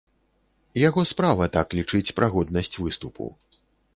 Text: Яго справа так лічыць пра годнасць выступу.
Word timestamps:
Яго 0.83 1.01
справа 1.09 1.49
так 1.57 1.77
лічыць 1.79 2.15
пра 2.19 2.31
годнасць 2.37 2.75
выступу. 2.83 3.29